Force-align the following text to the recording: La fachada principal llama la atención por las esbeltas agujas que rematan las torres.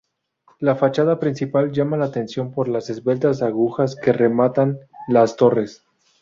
La 0.57 0.75
fachada 0.75 1.19
principal 1.19 1.71
llama 1.71 1.95
la 1.95 2.05
atención 2.05 2.51
por 2.51 2.67
las 2.67 2.89
esbeltas 2.89 3.43
agujas 3.43 3.95
que 3.95 4.11
rematan 4.11 4.79
las 5.07 5.35
torres. 5.35 5.83